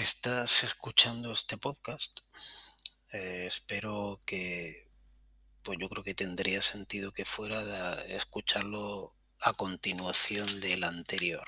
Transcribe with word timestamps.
Estás 0.00 0.64
escuchando 0.64 1.30
este 1.30 1.58
podcast, 1.58 2.20
eh, 3.12 3.44
espero 3.46 4.22
que, 4.24 4.88
pues 5.62 5.76
yo 5.78 5.90
creo 5.90 6.02
que 6.02 6.14
tendría 6.14 6.62
sentido 6.62 7.12
que 7.12 7.26
fuera 7.26 7.66
de 7.66 8.16
escucharlo 8.16 9.14
a 9.40 9.52
continuación 9.52 10.60
del 10.60 10.84
anterior. 10.84 11.44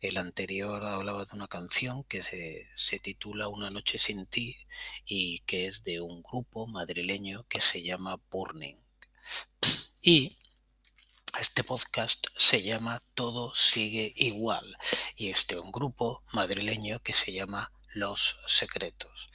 El 0.00 0.18
anterior 0.18 0.84
hablaba 0.84 1.24
de 1.24 1.34
una 1.34 1.48
canción 1.48 2.04
que 2.04 2.22
se, 2.22 2.68
se, 2.76 3.00
titula 3.00 3.48
Una 3.48 3.68
noche 3.68 3.98
sin 3.98 4.26
ti 4.26 4.56
y 5.04 5.40
que 5.40 5.66
es 5.66 5.82
de 5.82 6.00
un 6.00 6.22
grupo 6.22 6.68
madrileño 6.68 7.48
que 7.48 7.60
se 7.60 7.82
llama 7.82 8.20
Burning. 8.30 8.76
Y 10.00 10.36
este 11.40 11.64
podcast 11.64 12.26
se 12.36 12.62
llama 12.62 13.00
Todo 13.14 13.54
sigue 13.54 14.12
igual 14.16 14.76
y 15.16 15.30
este 15.30 15.58
un 15.58 15.72
grupo 15.72 16.22
madrileño 16.32 17.00
que 17.00 17.14
se 17.14 17.32
llama 17.32 17.72
Los 17.94 18.38
Secretos. 18.46 19.30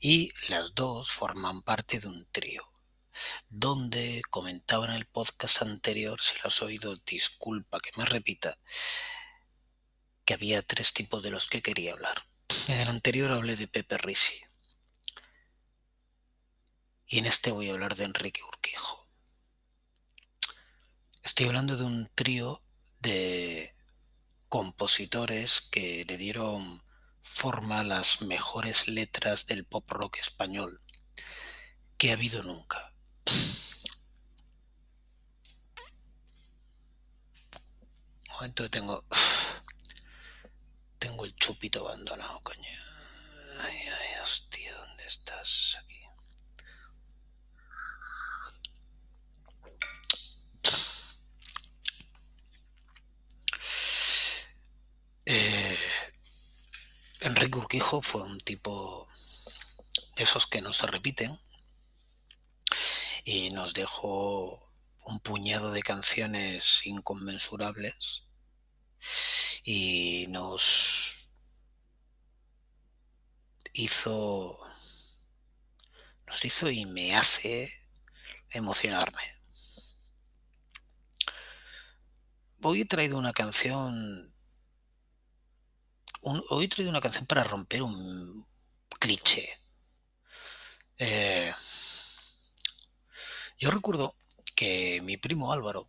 Y 0.00 0.32
las 0.48 0.74
dos 0.74 1.10
forman 1.10 1.60
parte 1.60 2.00
de 2.00 2.08
un 2.08 2.26
trío 2.32 2.72
donde 3.50 4.22
comentaba 4.30 4.86
en 4.86 4.92
el 4.92 5.06
podcast 5.06 5.60
anterior, 5.60 6.20
si 6.22 6.34
lo 6.36 6.46
has 6.46 6.62
oído, 6.62 6.96
disculpa 6.96 7.78
que 7.78 7.90
me 7.96 8.06
repita, 8.06 8.58
que 10.24 10.34
había 10.34 10.62
tres 10.62 10.94
tipos 10.94 11.22
de 11.22 11.30
los 11.30 11.46
que 11.46 11.60
quería 11.60 11.92
hablar. 11.92 12.26
En 12.68 12.80
el 12.80 12.88
anterior 12.88 13.30
hablé 13.30 13.54
de 13.54 13.68
Pepe 13.68 13.98
Risi. 13.98 14.40
Y 17.06 17.18
en 17.18 17.26
este 17.26 17.50
voy 17.50 17.68
a 17.68 17.74
hablar 17.74 17.94
de 17.96 18.04
Enrique 18.04 18.42
Urquijo. 18.42 19.03
Estoy 21.24 21.46
hablando 21.46 21.76
de 21.76 21.84
un 21.84 22.08
trío 22.14 22.62
de 23.00 23.74
compositores 24.48 25.62
que 25.62 26.04
le 26.06 26.18
dieron 26.18 26.82
forma 27.22 27.80
a 27.80 27.84
las 27.84 28.20
mejores 28.22 28.88
letras 28.88 29.46
del 29.46 29.64
pop 29.64 29.90
rock 29.90 30.18
español 30.18 30.82
que 31.96 32.10
ha 32.10 32.12
habido 32.12 32.42
nunca. 32.42 32.92
Un 38.28 38.34
momento 38.34 38.68
tengo 38.70 39.04
tengo 40.98 41.24
el 41.24 41.34
chupito 41.36 41.80
abandonado, 41.88 42.40
coño. 42.42 42.78
Ay, 43.60 43.76
ay, 43.76 44.20
hostia, 44.22 44.74
¿dónde 44.76 45.06
estás? 45.06 45.78
Aquí. 45.82 46.04
Eh, 55.26 55.78
Urquijo 57.56 58.02
fue 58.02 58.22
un 58.22 58.40
tipo 58.40 59.08
de 60.16 60.24
esos 60.24 60.46
que 60.46 60.60
no 60.60 60.72
se 60.72 60.86
repiten 60.86 61.38
y 63.24 63.50
nos 63.50 63.74
dejó 63.74 64.72
un 65.04 65.20
puñado 65.20 65.72
de 65.72 65.82
canciones 65.82 66.80
inconmensurables 66.84 68.24
y 69.62 70.26
nos 70.28 71.30
hizo 73.72 74.58
nos 76.26 76.44
hizo 76.44 76.70
y 76.70 76.86
me 76.86 77.14
hace 77.14 77.72
emocionarme. 78.50 79.22
Hoy 82.62 82.80
he 82.80 82.86
traído 82.86 83.18
una 83.18 83.32
canción 83.32 84.33
hoy 86.24 86.64
he 86.64 86.68
traído 86.68 86.90
una 86.90 87.00
canción 87.00 87.26
para 87.26 87.44
romper 87.44 87.82
un 87.82 88.46
cliché. 88.98 89.58
Eh, 90.98 91.52
yo 93.58 93.70
recuerdo 93.70 94.14
que 94.54 95.00
mi 95.02 95.16
primo 95.16 95.52
Álvaro 95.52 95.88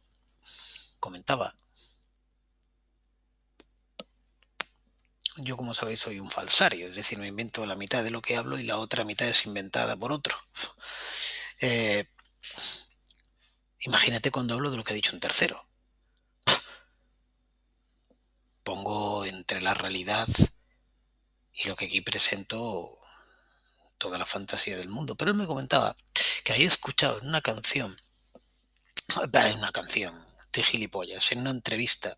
comentaba, 1.00 1.56
yo 5.38 5.58
como 5.58 5.74
sabéis 5.74 6.00
soy 6.00 6.20
un 6.20 6.30
falsario, 6.32 6.88
es 6.88 6.96
decir, 6.96 7.18
me 7.18 7.28
invento 7.28 7.66
la 7.66 7.76
mitad 7.76 8.04
de 8.04 8.12
lo 8.12 8.22
que 8.22 8.36
hablo 8.38 8.58
y 8.58 8.64
la 8.64 8.78
otra 8.78 9.04
mitad 9.04 9.28
es 9.28 9.46
inventada 9.46 9.96
por 9.96 10.12
otro. 10.12 10.38
Eh, 11.62 12.09
imagínate 13.80 14.30
cuando 14.30 14.54
hablo 14.54 14.72
de 14.72 14.78
lo 14.78 14.84
que 14.84 14.92
ha 14.94 14.96
dicho 14.96 15.14
un 15.14 15.22
tercero. 15.22 15.65
Pongo 18.66 19.26
entre 19.26 19.62
la 19.62 19.76
realidad 19.76 20.28
y 21.53 21.68
lo 21.68 21.76
que 21.76 21.86
aquí 21.86 22.02
presento 22.02 22.98
toda 24.00 24.18
la 24.18 24.26
fantasía 24.26 24.76
del 24.76 24.90
mundo. 24.90 25.16
Pero 25.16 25.30
él 25.30 25.38
me 25.38 25.46
comentaba 25.46 25.96
que 26.44 26.52
había 26.52 26.66
escuchado 26.66 27.20
en 27.22 27.28
una 27.28 27.42
canción, 27.42 27.96
en 29.34 29.58
una 29.59 29.72
canción 29.72 30.26
de 30.52 30.64
gilipollas, 30.64 31.31
en 31.31 31.42
una 31.42 31.52
entrevista 31.52 32.18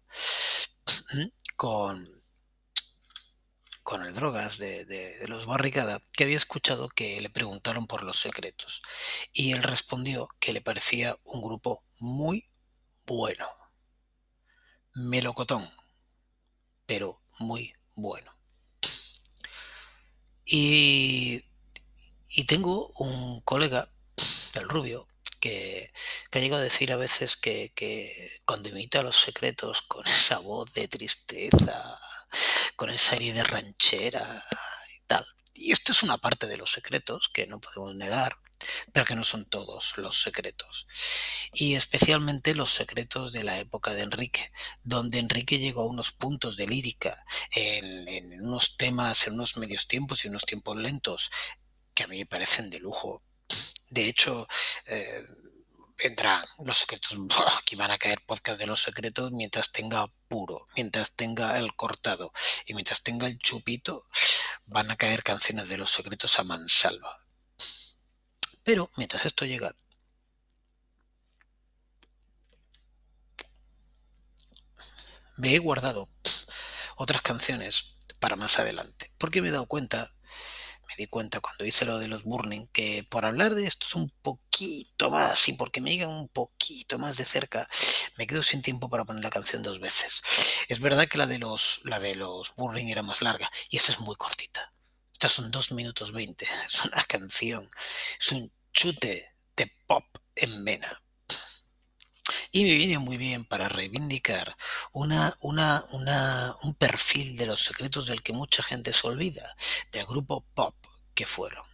con, 1.58 2.08
con 3.84 4.06
el 4.06 4.14
Drogas 4.14 4.58
de, 4.58 4.86
de, 4.86 5.28
los 5.28 5.48
Barricada, 5.48 6.02
que 6.14 6.24
había 6.24 6.38
escuchado 6.38 6.88
que 6.88 7.20
le 7.20 7.30
preguntaron 7.30 7.88
por 7.88 8.04
los 8.04 8.22
secretos. 8.22 8.82
Y 9.34 9.52
él 9.52 9.64
respondió 9.64 10.30
que 10.40 10.54
le 10.54 10.62
parecía 10.62 11.18
un 11.26 11.42
grupo 11.42 11.84
muy 12.00 12.50
bueno. 13.06 13.46
Melocotón, 14.94 15.70
pero 16.88 17.22
muy 17.38 17.76
bueno. 17.94 18.34
Y, 20.46 21.44
y 22.30 22.46
tengo 22.46 22.88
un 22.96 23.42
colega, 23.42 23.92
el 24.56 24.68
rubio, 24.68 25.08
que, 25.40 25.92
que 26.32 26.40
ha 26.40 26.42
llegado 26.42 26.62
a 26.62 26.64
decir 26.64 26.92
a 26.92 26.96
veces 26.96 27.36
que, 27.36 27.72
que, 27.76 28.40
cuando 28.46 28.70
imita 28.70 29.04
los 29.04 29.18
secretos 29.18 29.84
con 29.84 30.08
esa 30.08 30.40
voz 30.40 30.74
de 30.74 30.88
tristeza, 30.88 32.00
con 32.76 32.90
esa 32.90 33.16
herida 33.16 33.44
ranchera 33.44 34.44
y 34.98 35.06
tal. 35.06 35.26
Y 35.54 35.72
esto 35.72 35.92
es 35.92 36.02
una 36.04 36.18
parte 36.18 36.48
de 36.48 36.58
los 36.58 36.72
secretos 36.72 37.30
que 37.34 37.46
no 37.46 37.60
podemos 37.60 37.94
negar, 37.96 38.38
pero 38.92 39.06
que 39.06 39.16
no 39.16 39.24
son 39.24 39.46
todos 39.46 39.98
los 39.98 40.22
secretos. 40.22 40.88
Y 41.54 41.76
especialmente 41.76 42.56
los 42.56 42.72
secretos 42.72 43.32
de 43.32 43.44
la 43.44 43.60
época 43.60 43.94
de 43.94 44.02
Enrique, 44.02 44.52
donde 44.84 45.20
Enrique 45.20 45.60
llegó 45.60 45.84
a 45.84 45.88
unos 45.88 46.12
puntos 46.12 46.58
de 46.58 46.68
lírica, 46.68 47.24
en, 47.52 48.42
unos 48.42 48.78
temas, 48.78 49.28
en 49.28 49.34
unos 49.34 49.58
medios 49.58 49.88
tiempos 49.88 50.26
y 50.26 50.30
unos 50.30 50.46
tiempos 50.46 50.78
lentos, 50.78 51.32
que 51.94 52.04
a 52.04 52.08
mí 52.08 52.20
me 52.20 52.26
parecen 52.26 52.70
de 52.70 52.80
lujo. 52.80 53.24
De 53.90 54.08
hecho, 54.08 54.48
eh, 54.88 55.22
los 56.64 56.78
secretos, 56.78 57.18
aquí 57.60 57.76
van 57.76 57.92
a 57.92 57.98
caer 57.98 58.22
podcast 58.26 58.60
de 58.60 58.68
los 58.68 58.82
secretos 58.82 59.32
mientras 59.32 59.72
tenga 59.72 60.08
puro, 60.28 60.66
mientras 60.76 61.16
tenga 61.16 61.58
el 61.58 61.76
cortado 61.76 62.32
y 62.66 62.74
mientras 62.74 63.02
tenga 63.02 63.28
el 63.28 63.40
chupito, 63.40 64.08
van 64.66 64.92
a 64.92 64.98
caer 64.98 65.24
canciones 65.24 65.70
de 65.70 65.78
los 65.78 65.90
secretos 65.90 66.40
a 66.40 66.44
mansalva. 66.44 67.27
Pero 68.68 68.92
mientras 68.98 69.26
esto 69.26 69.46
llega, 69.46 69.74
me 75.38 75.56
he 75.56 75.58
guardado 75.60 76.10
otras 76.98 77.22
canciones 77.22 77.96
para 78.20 78.36
más 78.36 78.60
adelante, 78.60 79.10
porque 79.18 79.42
me 79.42 79.48
he 79.48 79.52
dado 79.52 79.68
cuenta, 79.68 80.14
me 80.90 80.96
di 80.98 81.08
cuenta 81.08 81.40
cuando 81.40 81.64
hice 81.64 81.86
lo 81.86 81.98
de 81.98 82.10
los 82.10 82.24
Burning, 82.24 82.68
que 82.74 83.08
por 83.10 83.24
hablar 83.24 83.56
de 83.56 83.68
esto 83.68 83.88
es 83.88 83.96
un 83.96 84.10
poquito 84.22 85.10
más 85.12 85.48
y 85.48 85.54
porque 85.54 85.80
me 85.80 85.92
llegan 85.92 86.10
un 86.10 86.28
poquito 86.28 87.00
más 87.00 87.16
de 87.16 87.24
cerca, 87.24 87.70
me 88.18 88.28
quedo 88.28 88.44
sin 88.44 88.62
tiempo 88.62 88.90
para 88.90 89.06
poner 89.06 89.24
la 89.24 89.30
canción 89.30 89.64
dos 89.64 89.80
veces. 89.80 90.22
Es 90.68 90.82
verdad 90.82 91.08
que 91.08 91.18
la 91.18 91.26
de 91.26 91.40
los, 91.40 91.80
la 91.86 92.02
de 92.02 92.16
los 92.16 92.54
Burning 92.56 92.88
era 92.88 93.02
más 93.02 93.22
larga 93.22 93.50
y 93.70 93.78
esta 93.78 93.94
es 93.94 94.02
muy 94.02 94.18
cortita. 94.18 94.74
Estas 95.14 95.32
son 95.32 95.50
dos 95.52 95.72
minutos 95.72 96.12
veinte. 96.12 96.48
Es 96.66 96.84
una 96.84 97.04
canción, 97.06 97.72
es 98.20 98.32
un 98.34 98.57
chute 98.72 99.34
de 99.56 99.72
pop 99.88 100.06
en 100.36 100.64
vena. 100.64 101.02
Y 102.52 102.64
me 102.64 102.74
viene 102.74 102.98
muy 102.98 103.18
bien 103.18 103.46
para 103.46 103.70
reivindicar 103.70 104.56
una, 104.92 105.36
una, 105.42 105.84
una, 105.92 106.56
un 106.64 106.74
perfil 106.76 107.38
de 107.38 107.46
los 107.46 107.64
secretos 107.64 108.08
del 108.08 108.24
que 108.24 108.34
mucha 108.34 108.64
gente 108.64 108.94
se 108.94 109.08
olvida, 109.08 109.56
del 109.92 110.06
grupo 110.06 110.46
pop 110.54 110.76
que 111.14 111.26
fueron, 111.26 111.66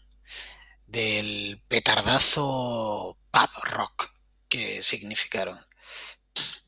del 0.87 1.61
petardazo 1.67 3.17
pop 3.31 3.49
rock 3.63 4.11
que 4.49 4.83
significaron. 4.83 5.57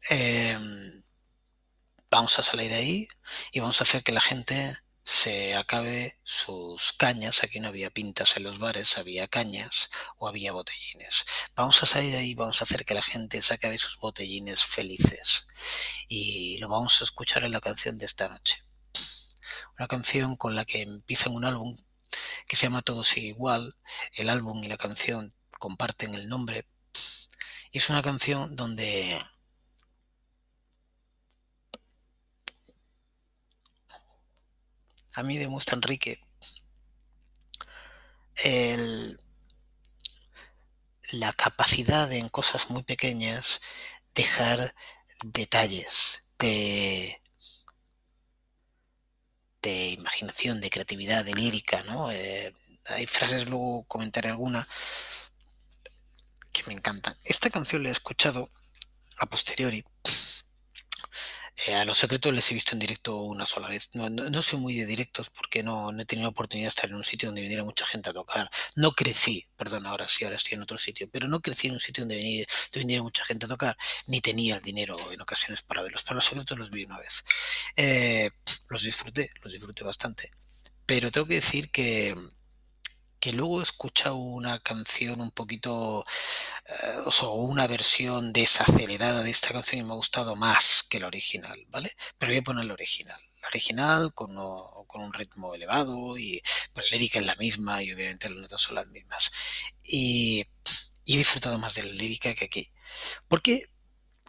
Eh, 0.10 0.58
vamos 2.10 2.38
a 2.40 2.44
salir 2.44 2.70
de 2.70 2.76
ahí 2.76 3.08
y 3.52 3.60
vamos 3.60 3.82
a 3.82 3.84
hacer 3.84 4.04
que 4.04 4.12
la 4.12 4.22
gente 4.22 4.78
se 5.06 5.56
acabe 5.56 6.20
sus 6.24 6.92
cañas. 6.94 7.44
Aquí 7.44 7.60
no 7.60 7.70
había 7.70 7.92
pintas 7.92 8.36
en 8.38 8.44
los 8.44 8.60
bares, 8.60 8.98
había 8.98 9.28
cañas 9.28 9.90
o 10.18 10.28
había 10.28 10.52
botellines. 10.52 11.26
Vamos 11.56 11.82
a 11.84 11.86
salir 11.86 12.12
de 12.12 12.18
ahí, 12.18 12.34
vamos 12.34 12.60
a 12.62 12.66
hacer 12.66 12.86
que 12.86 12.96
la 12.96 13.04
gente 13.04 13.42
se 13.42 13.54
acabe 13.54 13.78
sus 13.78 14.00
botellines 14.00 14.66
felices. 14.66 15.46
Y 16.08 16.58
lo 16.58 16.70
vamos 16.70 17.00
a 17.02 17.04
escuchar 17.06 17.44
en 17.44 17.52
la 17.52 17.62
canción 17.62 17.98
de 17.98 18.06
esta 18.06 18.28
noche. 18.28 18.64
una 19.78 19.88
canción 19.88 20.36
con 20.38 20.56
la 20.56 20.66
que 20.66 20.82
empiezan 20.82 21.34
un 21.34 21.46
álbum 21.46 21.78
que 22.48 22.56
se 22.56 22.68
llama 22.68 22.82
Todo 22.82 23.04
sigue 23.04 23.28
igual, 23.28 23.78
el 24.14 24.30
álbum 24.30 24.64
y 24.64 24.68
la 24.68 24.78
canción 24.78 25.36
comparten 25.60 26.16
el 26.16 26.30
nombre, 26.30 26.68
y 27.72 27.80
es 27.80 27.90
una 27.90 28.02
canción 28.02 28.56
donde 28.56 29.20
a 35.16 35.24
mí 35.24 35.38
demuestra 35.38 35.76
Enrique 35.76 36.22
el, 38.44 39.20
la 41.14 41.34
capacidad 41.34 42.08
de 42.08 42.20
en 42.20 42.30
cosas 42.30 42.70
muy 42.70 42.84
pequeñas 42.84 43.62
dejar 44.14 44.74
detalles 45.24 46.24
de, 46.40 47.22
de 49.62 49.88
imaginación, 49.90 50.62
de 50.62 50.70
creatividad, 50.70 51.24
de 51.24 51.34
lírica, 51.34 51.84
¿no? 51.84 52.12
Eh, 52.12 52.54
hay 52.86 53.08
frases, 53.08 53.48
luego 53.48 53.84
comentaré 53.86 54.30
alguna, 54.30 54.68
que 56.52 56.64
me 56.68 56.74
encantan. 56.74 57.18
Esta 57.24 57.50
canción 57.50 57.84
la 57.84 57.90
he 57.90 57.92
escuchado 57.92 58.50
a 59.20 59.26
posteriori 59.26 59.84
eh, 61.68 61.76
a 61.76 61.86
los 61.86 61.98
secretos 61.98 62.34
les 62.34 62.52
he 62.52 62.54
visto 62.54 62.74
en 62.74 62.80
directo 62.80 63.18
una 63.18 63.46
sola 63.46 63.68
vez. 63.70 63.90
No, 63.94 64.42
soy 64.42 64.60
muy 64.60 64.76
de 64.76 64.86
directos 64.86 65.30
porque 65.30 65.64
no, 65.64 65.92
he 66.00 66.06
tenido 66.06 66.30
oportunidad 66.30 66.66
de 66.66 66.70
estar 66.70 66.90
en 66.90 66.96
un 66.96 67.04
sitio 67.04 67.30
donde 67.30 67.42
viniera 67.42 67.64
mucha 67.64 67.86
gente 67.86 68.10
a 68.10 68.14
tocar. 68.14 68.50
No 68.76 68.92
crecí, 68.92 69.48
perdón, 69.58 69.88
ahora 69.88 70.08
sí, 70.08 70.24
ahora 70.24 70.36
estoy 70.36 70.56
en 70.56 70.62
otro 70.62 70.78
sitio, 70.78 71.10
pero 71.12 71.28
no 71.28 71.40
crecí 71.40 71.68
en 71.68 71.74
un 71.74 71.80
sitio 71.80 72.04
donde 72.04 72.46
viniera, 72.74 73.04
mucha 73.04 73.26
gente 73.26 73.46
a 73.46 73.50
tocar, 73.50 73.78
ni 74.08 74.22
tenía 74.22 74.58
el 74.58 74.62
dinero 74.62 74.96
en 75.12 75.22
ocasiones 75.22 75.62
para 75.64 75.82
verlos. 75.82 76.04
Pero 76.04 76.16
los 76.16 76.26
secretos 76.26 76.58
los 76.58 76.70
vi 76.70 76.86
una 76.86 77.00
vez. 77.00 77.24
Eh, 77.76 78.30
los 78.70 78.84
disfruté, 78.84 79.32
los 79.42 79.54
disfruté 79.54 79.84
bastante. 79.84 80.32
Pero 80.86 81.12
tengo 81.12 81.28
que 81.28 81.36
decir 81.36 81.72
que 81.72 82.16
que 83.26 83.34
luego 83.34 83.60
he 83.60 83.64
escuchado 83.64 84.18
una 84.18 84.60
canción 84.60 85.20
un 85.20 85.32
poquito, 85.32 86.06
eh, 86.68 87.00
o 87.24 87.34
una 87.46 87.66
versión 87.66 88.32
desacelerada 88.32 89.24
de 89.24 89.32
esta 89.32 89.52
canción 89.52 89.82
y 89.82 89.84
me 89.84 89.94
ha 89.94 89.96
gustado 89.96 90.36
más 90.36 90.84
que 90.88 91.00
la 91.00 91.08
original, 91.08 91.66
¿vale? 91.70 91.98
Pero 92.20 92.32
voy 92.32 92.38
a 92.38 92.44
poner 92.44 92.66
la 92.66 92.74
original. 92.74 93.20
La 93.42 93.48
original 93.48 94.14
con, 94.14 94.36
con 94.86 95.02
un 95.02 95.12
ritmo 95.12 95.56
elevado 95.56 96.20
y 96.20 96.40
pues, 96.72 96.86
la 96.92 96.98
lírica 96.98 97.18
es 97.18 97.26
la 97.26 97.36
misma 97.38 97.82
y 97.82 97.92
obviamente 97.94 98.30
las 98.30 98.40
notas 98.44 98.62
son 98.62 98.76
las 98.76 98.88
mismas. 98.90 99.32
Y, 99.82 100.46
y 101.04 101.16
he 101.16 101.18
disfrutado 101.18 101.58
más 101.58 101.74
de 101.74 101.82
la 101.82 101.94
lírica 101.94 102.36
que 102.36 102.46
aquí. 102.46 102.72
Porque 103.28 103.72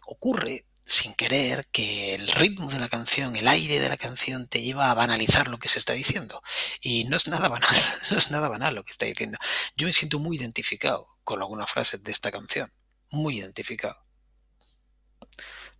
ocurre 0.07 0.65
sin 0.87 1.15
querer 1.15 1.67
que 1.73 2.15
el 2.15 2.29
ritmo 2.29 2.71
de 2.71 2.79
la 2.79 2.89
canción, 2.89 3.35
el 3.35 3.49
aire 3.49 3.81
de 3.81 3.89
la 3.89 3.97
canción 3.97 4.47
te 4.47 4.63
lleva 4.63 4.89
a 4.89 4.95
banalizar 4.95 5.49
lo 5.49 5.59
que 5.59 5.69
se 5.69 5.81
está 5.81 5.95
diciendo. 5.95 6.41
Y 6.81 7.05
no 7.05 7.17
es 7.17 7.27
nada 7.27 7.49
banal, 7.49 7.75
no 8.13 8.19
es 8.19 8.31
nada 8.31 8.49
banal 8.49 8.77
lo 8.77 8.85
que 8.85 8.93
está 8.93 9.05
diciendo. 9.05 9.37
Yo 9.77 9.89
me 9.89 9.93
siento 9.93 10.21
muy 10.21 10.37
identificado 10.37 11.09
con 11.25 11.43
algunas 11.43 11.69
frases 11.73 12.05
de 12.05 12.13
esta 12.13 12.31
canción, 12.31 12.73
muy 13.11 13.39
identificado. 13.41 13.97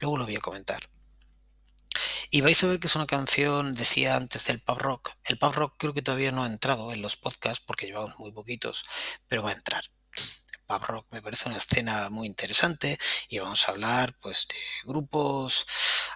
Luego 0.01 0.19
lo 0.19 0.25
voy 0.25 0.35
a 0.35 0.41
comentar. 0.41 0.91
Y 2.31 2.41
vais 2.41 2.63
a 2.65 2.67
ver 2.67 2.81
que 2.81 2.89
es 2.89 2.97
una 2.97 3.07
canción, 3.07 3.75
decía 3.75 4.17
antes, 4.17 4.45
del 4.47 4.61
pub 4.61 4.79
rock. 4.79 5.13
El 5.23 5.39
pub 5.39 5.53
rock 5.53 5.75
creo 5.79 5.95
que 5.95 6.03
todavía 6.03 6.33
no 6.33 6.43
ha 6.43 6.49
entrado 6.49 6.93
en 6.93 7.01
los 7.01 7.17
podcasts 7.17 7.63
porque 7.65 7.87
llevamos 7.87 8.19
muy 8.19 8.33
poquitos, 8.33 8.85
pero 9.29 9.45
va 9.45 9.51
a 9.51 9.55
entrar 9.55 9.85
pub 10.67 10.83
rock 10.85 11.07
me 11.13 11.23
parece 11.23 11.49
una 11.49 11.59
escena 11.59 12.11
muy 12.11 12.27
interesante 12.27 12.99
y 13.29 13.39
vamos 13.39 13.69
a 13.69 13.73
hablar 13.73 14.15
pues 14.21 14.47
de 14.49 14.57
grupos, 14.85 15.67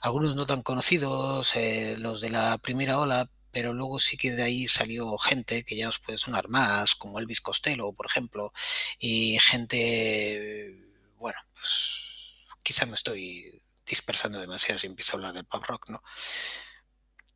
algunos 0.02 0.36
no 0.36 0.46
tan 0.46 0.62
conocidos, 0.62 1.56
eh, 1.56 1.96
los 1.98 2.20
de 2.20 2.30
la 2.30 2.58
primera 2.58 2.98
ola, 2.98 3.28
pero 3.52 3.72
luego 3.72 3.98
sí 3.98 4.16
que 4.16 4.32
de 4.32 4.42
ahí 4.42 4.68
salió 4.68 5.16
gente 5.18 5.64
que 5.64 5.76
ya 5.76 5.88
os 5.88 5.98
puede 5.98 6.18
sonar 6.18 6.48
más, 6.48 6.94
como 6.94 7.18
Elvis 7.18 7.40
Costello, 7.40 7.92
por 7.92 8.06
ejemplo, 8.06 8.52
y 8.98 9.38
gente, 9.40 10.76
bueno, 11.16 11.38
pues 11.54 12.36
quizá 12.62 12.86
me 12.86 12.94
estoy 12.94 13.62
dispersando 13.86 14.40
demasiado 14.40 14.78
si 14.78 14.86
empiezo 14.86 15.12
a 15.12 15.16
hablar 15.16 15.32
del 15.32 15.44
pub 15.44 15.64
rock, 15.64 15.90
¿no? 15.90 16.02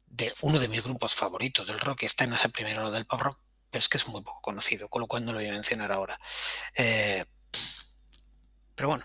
De 0.06 0.32
uno 0.42 0.60
de 0.60 0.68
mis 0.68 0.84
grupos 0.84 1.14
favoritos 1.14 1.66
del 1.66 1.80
rock 1.80 2.04
está 2.04 2.24
en 2.24 2.34
esa 2.34 2.48
primera 2.48 2.80
ola 2.80 2.92
del 2.92 3.06
pub 3.06 3.20
rock, 3.20 3.38
pero 3.74 3.80
es 3.80 3.88
que 3.88 3.96
es 3.96 4.06
muy 4.06 4.22
poco 4.22 4.40
conocido, 4.40 4.88
con 4.88 5.00
lo 5.00 5.08
cual 5.08 5.24
no 5.24 5.32
lo 5.32 5.40
voy 5.40 5.48
a 5.48 5.52
mencionar 5.52 5.90
ahora. 5.90 6.16
Eh, 6.76 7.24
pero 8.72 8.90
bueno. 8.90 9.04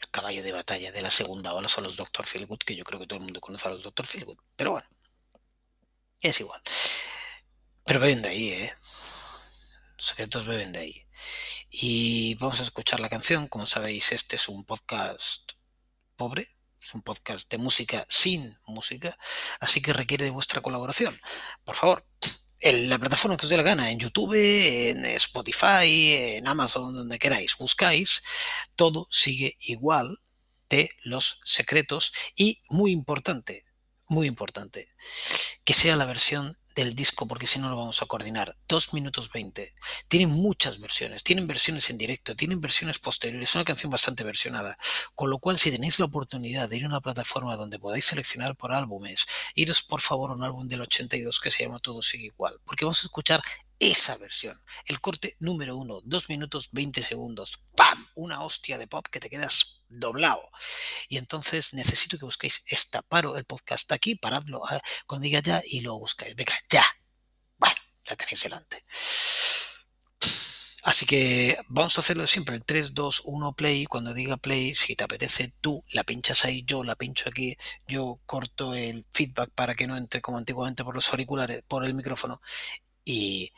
El 0.00 0.08
caballo 0.10 0.42
de 0.42 0.52
batalla 0.52 0.92
de 0.92 1.02
la 1.02 1.10
segunda 1.10 1.52
ola 1.52 1.68
son 1.68 1.84
los 1.84 1.98
Dr. 1.98 2.24
Feelgood, 2.24 2.60
que 2.60 2.74
yo 2.74 2.84
creo 2.84 2.98
que 2.98 3.06
todo 3.06 3.18
el 3.18 3.24
mundo 3.26 3.42
conoce 3.42 3.68
a 3.68 3.72
los 3.72 3.82
Dr. 3.82 4.06
Feelgood. 4.06 4.38
Pero 4.56 4.70
bueno, 4.70 4.88
es 6.22 6.40
igual. 6.40 6.62
Pero 7.84 8.00
beben 8.00 8.22
de 8.22 8.28
ahí, 8.30 8.48
¿eh? 8.48 8.72
Los 9.98 10.06
secretos 10.06 10.46
beben 10.46 10.72
de 10.72 10.80
ahí. 10.80 11.06
Y 11.68 12.34
vamos 12.36 12.60
a 12.60 12.62
escuchar 12.62 13.00
la 13.00 13.10
canción. 13.10 13.46
Como 13.46 13.66
sabéis, 13.66 14.10
este 14.12 14.36
es 14.36 14.48
un 14.48 14.64
podcast 14.64 15.52
pobre, 16.16 16.53
es 16.84 16.92
un 16.94 17.00
podcast 17.00 17.50
de 17.50 17.56
música 17.56 18.04
sin 18.10 18.58
música, 18.66 19.16
así 19.58 19.80
que 19.80 19.94
requiere 19.94 20.26
de 20.26 20.30
vuestra 20.30 20.60
colaboración. 20.60 21.18
Por 21.64 21.76
favor, 21.76 22.04
en 22.60 22.90
la 22.90 22.98
plataforma 22.98 23.38
que 23.38 23.46
os 23.46 23.50
dé 23.50 23.56
la 23.56 23.62
gana, 23.62 23.90
en 23.90 23.98
YouTube, 23.98 24.34
en 24.34 25.04
Spotify, 25.06 26.36
en 26.36 26.46
Amazon, 26.46 26.94
donde 26.94 27.18
queráis, 27.18 27.56
buscáis, 27.58 28.22
todo 28.76 29.06
sigue 29.10 29.56
igual 29.60 30.18
de 30.68 30.90
los 31.04 31.40
secretos 31.42 32.12
y 32.36 32.62
muy 32.68 32.90
importante, 32.90 33.64
muy 34.06 34.26
importante, 34.26 34.88
que 35.64 35.72
sea 35.72 35.96
la 35.96 36.04
versión 36.04 36.58
del 36.74 36.94
disco 36.94 37.26
porque 37.26 37.46
si 37.46 37.58
no 37.58 37.70
lo 37.70 37.76
vamos 37.76 38.02
a 38.02 38.06
coordinar. 38.06 38.56
2 38.68 38.94
minutos 38.94 39.30
20. 39.32 39.74
Tienen 40.08 40.30
muchas 40.30 40.80
versiones, 40.80 41.22
tienen 41.22 41.46
versiones 41.46 41.90
en 41.90 41.98
directo, 41.98 42.34
tienen 42.34 42.60
versiones 42.60 42.98
posteriores, 42.98 43.50
es 43.50 43.54
una 43.54 43.64
canción 43.64 43.90
bastante 43.90 44.24
versionada. 44.24 44.76
Con 45.14 45.30
lo 45.30 45.38
cual, 45.38 45.58
si 45.58 45.70
tenéis 45.70 45.98
la 45.98 46.06
oportunidad 46.06 46.68
de 46.68 46.76
ir 46.76 46.84
a 46.84 46.88
una 46.88 47.00
plataforma 47.00 47.56
donde 47.56 47.78
podáis 47.78 48.04
seleccionar 48.04 48.56
por 48.56 48.72
álbumes, 48.72 49.24
iros 49.54 49.82
por 49.82 50.00
favor 50.00 50.30
a 50.30 50.34
un 50.34 50.42
álbum 50.42 50.68
del 50.68 50.82
82 50.82 51.40
que 51.40 51.50
se 51.50 51.64
llama 51.64 51.78
Todo 51.78 52.02
sigue 52.02 52.26
igual, 52.26 52.60
porque 52.64 52.84
vamos 52.84 53.02
a 53.02 53.06
escuchar 53.06 53.42
esa 53.90 54.16
versión. 54.16 54.56
El 54.86 55.00
corte 55.00 55.36
número 55.40 55.76
uno, 55.76 56.00
2 56.04 56.28
minutos 56.30 56.70
20 56.72 57.02
segundos. 57.02 57.60
¡Pam! 57.76 58.06
Una 58.14 58.42
hostia 58.42 58.78
de 58.78 58.86
pop 58.86 59.06
que 59.10 59.20
te 59.20 59.28
quedas 59.28 59.84
doblado. 59.88 60.50
Y 61.08 61.18
entonces 61.18 61.74
necesito 61.74 62.18
que 62.18 62.24
busquéis 62.24 62.62
esta. 62.66 63.02
Paro 63.02 63.36
el 63.36 63.44
podcast 63.44 63.90
aquí, 63.92 64.14
paradlo 64.14 64.62
ah, 64.66 64.80
cuando 65.06 65.24
diga 65.24 65.40
ya 65.40 65.62
y 65.64 65.80
lo 65.80 65.98
buscáis. 65.98 66.34
Venga, 66.34 66.54
ya. 66.70 66.84
Bueno, 67.58 67.76
la 68.06 68.16
tenéis 68.16 68.42
delante. 68.42 68.84
Así 70.84 71.06
que 71.06 71.56
vamos 71.68 71.96
a 71.96 72.02
hacerlo 72.02 72.26
siempre, 72.26 72.56
el 72.56 72.62
3, 72.62 72.92
2, 72.92 73.22
1, 73.24 73.52
play. 73.54 73.86
Cuando 73.86 74.12
diga 74.12 74.36
play, 74.36 74.74
si 74.74 74.94
te 74.94 75.04
apetece, 75.04 75.54
tú 75.62 75.82
la 75.90 76.04
pinchas 76.04 76.44
ahí, 76.44 76.62
yo 76.64 76.84
la 76.84 76.94
pincho 76.94 77.30
aquí, 77.30 77.56
yo 77.86 78.20
corto 78.26 78.74
el 78.74 79.06
feedback 79.10 79.50
para 79.54 79.74
que 79.74 79.86
no 79.86 79.96
entre 79.96 80.20
como 80.20 80.36
antiguamente 80.36 80.84
por 80.84 80.94
los 80.94 81.08
auriculares, 81.08 81.62
por 81.66 81.86
el 81.86 81.94
micrófono 81.94 82.42
y, 83.04 83.52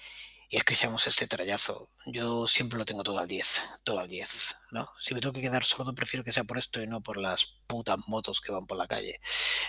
y 0.49 0.57
escuchamos 0.57 1.07
este 1.07 1.26
trayazo. 1.26 1.91
Yo 2.07 2.47
siempre 2.47 2.79
lo 2.79 2.85
tengo 2.85 3.03
todo 3.03 3.19
al 3.19 3.29
10, 3.29 3.62
todo 3.85 3.99
al 3.99 4.09
10, 4.09 4.57
¿no? 4.71 4.88
Si 5.00 5.15
me 5.15 5.21
tengo 5.21 5.33
que 5.33 5.41
quedar 5.41 5.65
sordo, 5.65 5.95
prefiero 5.95 6.25
que 6.25 6.33
sea 6.33 6.45
por 6.45 6.59
esto 6.59 6.83
y 6.83 6.87
no 6.87 7.03
por 7.03 7.17
las 7.17 7.57
putas 7.67 7.99
motos 8.09 8.41
que 8.41 8.53
van 8.53 8.67
por 8.67 8.79
la 8.79 8.87
calle 8.87 9.21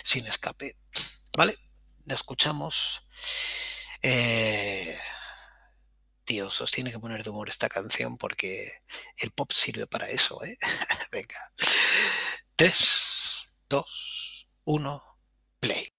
sin 0.04 0.28
escape. 0.28 0.78
¿Vale? 1.36 1.58
La 2.06 2.16
escuchamos. 2.16 3.04
Eh... 4.02 4.98
Dios, 6.28 6.60
os 6.60 6.72
tiene 6.72 6.92
que 6.92 7.00
poner 7.00 7.24
de 7.24 7.30
humor 7.30 7.48
esta 7.48 7.70
canción 7.70 8.18
porque 8.18 8.70
el 9.16 9.32
pop 9.32 9.50
sirve 9.54 9.88
para 9.88 10.10
eso, 10.10 10.44
¿eh? 10.44 10.58
Venga. 11.12 11.54
3, 12.58 13.02
2, 13.70 14.50
1, 14.66 15.04
play. 15.62 15.97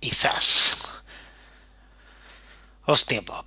Y 0.00 0.10
zas. 0.10 1.02
Hostia 2.84 3.22
pop. 3.22 3.46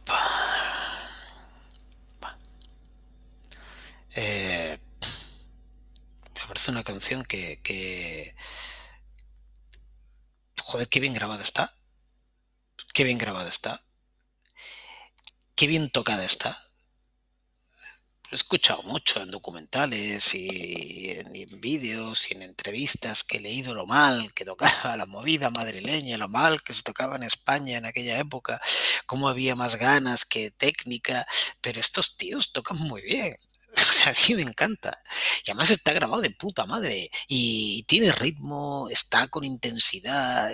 Eh, 4.13 4.77
me 6.36 6.48
parece 6.48 6.72
una 6.72 6.84
canción 6.84 7.24
que, 7.24 7.62
que... 7.62 8.36
Joder, 10.60 10.88
qué 10.89 11.00
bien 11.00 11.13
grabada 11.13 11.41
está. 11.41 11.75
Qué 12.93 13.03
bien 13.03 13.17
grabada 13.17 13.50
está. 13.50 13.84
Qué 15.55 15.67
bien 15.67 15.89
tocada 15.89 16.25
está 16.25 16.71
he 18.31 18.35
escuchado 18.35 18.81
mucho 18.83 19.21
en 19.21 19.29
documentales 19.29 20.33
y 20.33 21.11
en, 21.11 21.59
vídeos 21.59 22.31
y 22.31 22.35
en 22.35 22.43
entrevistas 22.43 23.25
que 23.25 23.38
he 23.38 23.41
leído 23.41 23.75
lo 23.75 23.85
mal 23.85 24.33
que 24.33 24.45
tocaba 24.45 24.95
la 24.97 25.05
movida 25.05 25.50
madrileña, 25.50 26.17
lo 26.17 26.29
mal 26.29 26.63
que 26.63 26.73
se 26.73 26.81
tocaba 26.81 27.17
en 27.17 27.23
España 27.23 27.77
en 27.77 27.85
aquella 27.85 28.17
época, 28.17 28.61
cómo 29.05 29.27
había 29.27 29.55
más 29.55 29.75
ganas 29.75 30.23
que 30.23 30.50
técnica, 30.50 31.27
pero 31.59 31.79
estos 31.81 32.15
tíos 32.15 32.53
tocan 32.53 32.77
muy 32.77 33.01
bien. 33.01 33.35
A 34.05 34.13
mí 34.27 34.35
me 34.35 34.43
encanta. 34.43 34.91
Y 35.45 35.51
además 35.51 35.69
está 35.71 35.93
grabado 35.93 36.21
de 36.21 36.31
puta 36.31 36.65
madre. 36.65 37.09
Y 37.27 37.83
tiene 37.83 38.11
ritmo, 38.11 38.88
está 38.89 39.27
con 39.27 39.43
intensidad. 39.43 40.51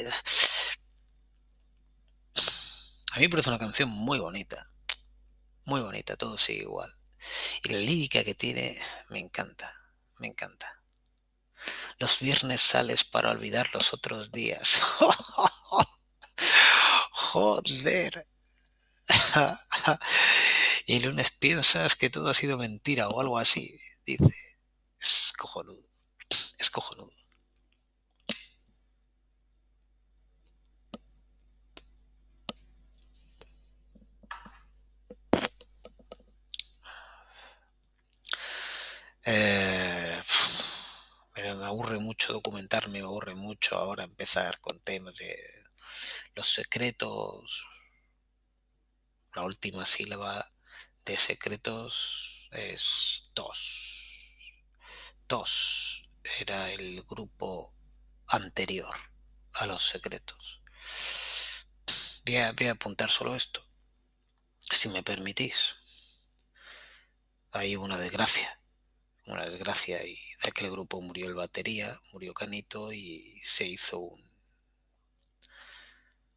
A 3.14 3.16
mí 3.18 3.22
me 3.22 3.30
parece 3.30 3.50
una 3.50 3.60
canción 3.60 3.90
muy 3.90 4.20
bonita. 4.20 4.70
Muy 5.66 5.82
bonita, 5.82 6.16
todo 6.16 6.38
sigue 6.38 6.64
igual. 6.64 6.97
Y 7.64 7.70
la 7.70 7.80
lírica 7.80 8.24
que 8.24 8.36
tiene 8.36 8.78
me 9.10 9.20
encanta, 9.20 9.74
me 10.20 10.28
encanta. 10.28 10.84
Los 12.00 12.20
viernes 12.20 12.62
sales 12.62 13.04
para 13.04 13.32
olvidar 13.32 13.70
los 13.74 13.94
otros 13.94 14.32
días. 14.32 14.80
Joder. 17.12 18.28
y 20.86 20.98
el 20.98 21.04
lunes 21.04 21.32
piensas 21.32 21.96
que 21.96 22.10
todo 22.10 22.30
ha 22.30 22.34
sido 22.34 22.58
mentira 22.58 23.10
o 23.10 23.20
algo 23.20 23.38
así. 23.38 23.78
Dice, 24.06 24.34
es 25.00 25.34
cojonudo, 25.38 25.90
es 26.58 26.70
cojonudo. 26.70 27.17
Eh, 39.30 40.24
me 41.36 41.66
aburre 41.66 42.00
mucho 42.00 42.32
documentarme, 42.32 43.00
me 43.00 43.06
aburre 43.06 43.36
mucho 43.36 43.76
ahora 43.78 44.06
empezar 44.06 44.62
con 44.62 44.80
temas 44.80 45.18
de 45.18 45.36
los 46.34 46.48
secretos. 46.48 47.68
La 49.36 49.44
última 49.44 49.84
sílaba 49.84 50.50
de 51.04 51.18
secretos 51.18 52.48
es 52.54 53.24
dos. 53.36 54.80
Dos 55.28 56.10
era 56.40 56.72
el 56.72 57.04
grupo 57.04 57.74
anterior 58.30 58.96
a 59.56 59.66
los 59.66 59.90
secretos. 59.90 60.62
Voy 62.26 62.38
a, 62.38 62.54
voy 62.54 62.68
a 62.68 62.72
apuntar 62.72 63.12
solo 63.12 63.36
esto, 63.36 63.62
si 64.62 64.88
me 64.88 65.04
permitís. 65.04 65.76
Hay 67.52 67.76
una 67.76 67.98
desgracia 67.98 68.57
una 69.28 69.46
desgracia 69.46 70.04
y 70.06 70.16
de 70.44 70.50
aquel 70.50 70.72
grupo 70.72 71.02
murió 71.02 71.28
el 71.28 71.36
batería, 71.36 72.02
murió 72.12 72.34
Canito 72.34 72.92
y 72.92 73.40
se 73.44 73.66
hizo 73.66 74.00
un, 74.00 74.32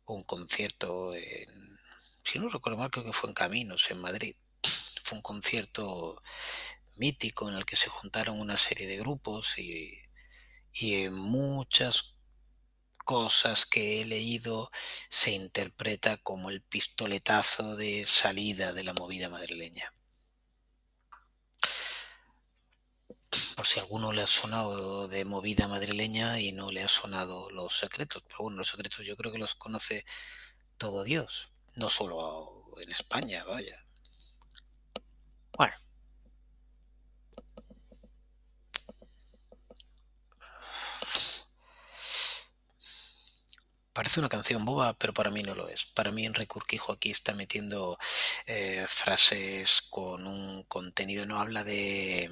un 0.06 0.24
concierto 0.24 1.14
en, 1.14 1.48
si 2.24 2.38
no 2.38 2.48
recuerdo 2.48 2.78
mal, 2.78 2.90
creo 2.90 3.04
que 3.04 3.12
fue 3.12 3.30
en 3.30 3.34
Caminos, 3.34 3.90
en 3.90 3.98
Madrid. 3.98 4.36
Fue 5.04 5.16
un 5.18 5.22
concierto 5.22 6.22
mítico 6.96 7.48
en 7.48 7.56
el 7.56 7.64
que 7.64 7.76
se 7.76 7.88
juntaron 7.88 8.38
una 8.38 8.56
serie 8.56 8.86
de 8.86 8.98
grupos 8.98 9.58
y, 9.58 9.98
y 10.72 11.02
en 11.02 11.14
muchas 11.14 12.14
cosas 12.98 13.66
que 13.66 14.00
he 14.00 14.04
leído 14.04 14.70
se 15.08 15.32
interpreta 15.32 16.18
como 16.18 16.50
el 16.50 16.62
pistoletazo 16.62 17.74
de 17.74 18.04
salida 18.04 18.72
de 18.72 18.84
la 18.84 18.94
movida 18.94 19.28
madrileña. 19.28 19.92
Por 23.60 23.66
si 23.66 23.78
a 23.78 23.82
alguno 23.82 24.10
le 24.10 24.22
ha 24.22 24.26
sonado 24.26 25.06
de 25.06 25.26
movida 25.26 25.68
madrileña 25.68 26.40
y 26.40 26.50
no 26.50 26.70
le 26.70 26.82
ha 26.82 26.88
sonado 26.88 27.50
los 27.50 27.76
secretos. 27.76 28.22
Pero 28.26 28.38
bueno, 28.44 28.56
los 28.56 28.68
secretos 28.68 29.04
yo 29.04 29.18
creo 29.18 29.30
que 29.30 29.36
los 29.38 29.54
conoce 29.54 30.06
todo 30.78 31.04
Dios, 31.04 31.50
no 31.76 31.90
solo 31.90 32.64
en 32.80 32.90
España, 32.90 33.44
vaya. 33.44 33.76
Bueno. 35.52 35.74
Parece 43.92 44.20
una 44.20 44.30
canción 44.30 44.64
boba, 44.64 44.94
pero 44.94 45.12
para 45.12 45.30
mí 45.30 45.42
no 45.42 45.54
lo 45.54 45.68
es. 45.68 45.84
Para 45.84 46.12
mí 46.12 46.24
Enrique 46.24 46.52
Urquijo 46.56 46.92
aquí 46.92 47.10
está 47.10 47.34
metiendo 47.34 47.98
eh, 48.46 48.86
frases 48.88 49.82
con 49.90 50.26
un 50.26 50.62
contenido, 50.62 51.26
no 51.26 51.38
habla 51.38 51.62
de 51.62 52.30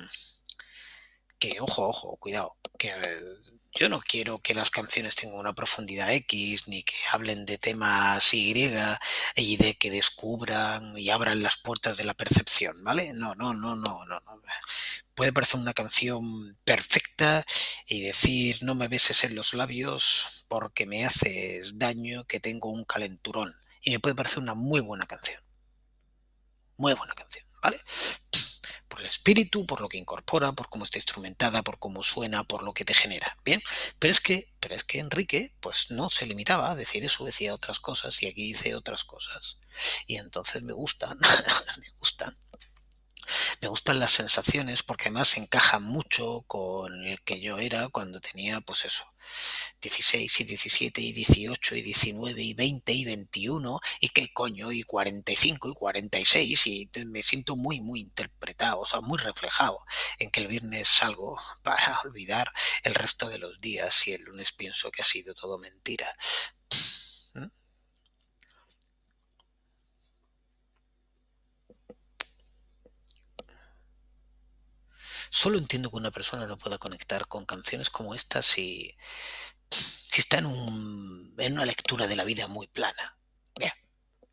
que, 1.39 1.61
ojo, 1.61 1.89
ojo, 1.89 2.17
cuidado, 2.17 2.57
que 2.79 2.93
yo 3.79 3.89
no 3.89 4.01
quiero 4.01 4.41
que 4.41 4.55
las 4.55 4.71
canciones 4.71 5.15
tengan 5.15 5.39
una 5.39 5.53
profundidad 5.53 6.13
X, 6.13 6.69
ni 6.69 6.83
que 6.83 6.95
hablen 7.13 7.45
de 7.47 7.59
temas 7.59 8.35
Y, 8.35 8.55
y 9.37 9.57
de 9.57 9.75
que 9.77 9.91
descubran 9.91 10.97
y 10.99 11.11
abran 11.11 11.43
las 11.43 11.59
puertas 11.59 11.97
de 11.97 12.05
la 12.05 12.15
percepción, 12.15 12.83
¿vale? 12.83 13.13
No, 13.15 13.35
no, 13.35 13.55
no, 13.55 13.77
no, 13.77 14.05
no, 14.05 14.21
no. 14.21 14.43
Puede 15.15 15.33
parecer 15.33 15.61
una 15.61 15.75
canción 15.75 16.57
perfecta 16.65 17.45
y 17.87 18.01
decir 18.01 18.59
no 18.63 18.75
me 18.75 18.89
beses 18.89 19.25
en 19.25 19.35
los 19.35 19.55
labios 19.55 20.45
porque 20.49 20.87
me 20.87 21.05
haces 21.05 21.79
daño, 21.79 22.25
que 22.25 22.41
tengo 22.41 22.71
un 22.71 22.85
calenturón. 22.85 23.55
Y 23.81 23.91
me 23.91 24.01
puede 24.01 24.15
parecer 24.15 24.39
una 24.41 24.55
muy 24.55 24.81
buena 24.81 25.07
canción. 25.07 25.41
Muy 26.77 26.95
buena 26.95 27.15
canción, 27.15 27.45
¿vale? 27.63 27.79
Por 28.89 29.01
el 29.01 29.07
espíritu, 29.07 29.67
por 29.67 29.81
lo 29.81 29.89
que 29.89 29.99
incorpora, 29.99 30.53
por 30.53 30.69
cómo 30.69 30.85
está 30.85 30.99
instrumentada, 30.99 31.63
por 31.63 31.79
cómo 31.79 32.03
suena, 32.03 32.45
por 32.45 32.63
lo 32.63 32.73
que 32.73 32.85
te 32.85 32.95
genera. 32.95 33.37
Bien, 33.45 33.61
pero 33.99 34.11
es 34.11 34.21
que, 34.21 34.53
pero 34.61 34.75
es 34.75 34.85
que 34.85 34.99
Enrique, 34.99 35.53
pues 35.61 35.91
no 35.91 36.11
se 36.11 36.27
limitaba 36.27 36.71
a 36.71 36.77
decir 36.77 37.05
eso, 37.05 37.25
decía 37.25 37.55
otras 37.55 37.79
cosas 37.79 38.23
y 38.23 38.27
aquí 38.27 38.43
dice 38.43 38.75
otras 38.75 39.05
cosas. 39.05 39.59
Y 40.07 40.17
entonces 40.17 40.63
me 40.63 40.73
gustan, 40.73 41.19
me 41.81 41.91
gustan. 41.99 42.37
Me 43.61 43.69
gustan 43.69 43.99
las 43.99 44.13
sensaciones 44.13 44.83
porque 44.83 45.05
además 45.05 45.37
encajan 45.37 45.83
mucho 45.85 46.43
con 46.47 47.05
el 47.07 47.21
que 47.23 47.41
yo 47.41 47.59
era 47.59 47.89
cuando 47.89 48.21
tenía, 48.21 48.61
pues 48.61 48.85
eso, 48.85 49.05
16 49.81 50.41
y 50.41 50.45
17 50.45 51.01
y 51.01 51.13
18 51.13 51.77
y 51.77 51.83
19 51.83 52.43
y 52.43 52.55
20 52.55 52.93
y 52.93 53.05
21 53.05 53.81
y 54.01 54.09
qué 54.11 54.33
coño 54.33 54.73
y 54.73 54.83
45 54.83 55.71
y 55.71 55.75
46 55.75 56.67
y 56.67 56.91
me 57.07 57.23
siento 57.23 57.57
muy 57.57 57.81
muy 57.81 58.01
interpretado, 58.01 58.81
o 58.81 58.87
sea, 58.87 59.01
muy 59.01 59.19
reflejado 59.19 59.81
en 60.19 60.31
que 60.31 60.41
el 60.41 60.49
viernes 60.49 60.89
salgo 60.89 61.39
para 61.63 62.01
olvidar 62.05 62.51
el 62.83 62.95
resto 62.95 63.29
de 63.29 63.39
los 63.39 63.61
días 63.61 64.07
y 64.09 64.13
el 64.13 64.23
lunes 64.23 64.53
pienso 64.53 64.91
que 64.91 65.03
ha 65.03 65.05
sido 65.05 65.35
todo 65.35 65.59
mentira. 65.59 66.17
Solo 75.41 75.57
entiendo 75.57 75.89
que 75.89 75.99
una 75.99 76.11
persona 76.11 76.49
no 76.49 76.59
pueda 76.59 76.79
conectar 76.79 77.29
con 77.29 77.47
canciones 77.47 77.91
como 77.91 78.13
estas 78.13 78.45
si, 78.45 78.97
si 79.71 80.21
está 80.21 80.39
en, 80.39 80.47
un, 80.47 81.33
en 81.39 81.53
una 81.53 81.65
lectura 81.65 82.09
de 82.09 82.17
la 82.17 82.25
vida 82.25 82.49
muy 82.49 82.67
plana. 82.67 83.17
Bien, 83.57 83.71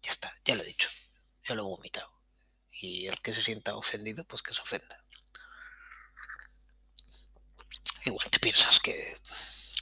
ya 0.01 0.09
está, 0.09 0.35
ya 0.43 0.55
lo 0.55 0.63
he 0.63 0.65
dicho, 0.65 0.89
ya 1.47 1.53
lo 1.53 1.61
he 1.61 1.65
vomitado. 1.65 2.11
Y 2.71 3.05
el 3.05 3.21
que 3.21 3.35
se 3.35 3.43
sienta 3.43 3.75
ofendido, 3.75 4.25
pues 4.25 4.41
que 4.41 4.55
se 4.55 4.63
ofenda. 4.63 5.05
Igual 8.05 8.27
te 8.31 8.39
piensas 8.39 8.79
que, 8.79 9.15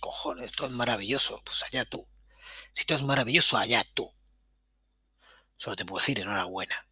cojones, 0.01 0.47
esto 0.47 0.65
es 0.65 0.73
maravilloso, 0.73 1.41
pues 1.45 1.63
allá 1.63 1.85
tú. 1.85 2.05
Si 2.73 2.81
esto 2.81 2.95
es 2.95 3.01
maravilloso, 3.01 3.55
allá 3.55 3.85
tú. 3.93 4.13
Solo 5.55 5.77
te 5.77 5.85
puedo 5.85 6.01
decir 6.01 6.19
enhorabuena. 6.19 6.85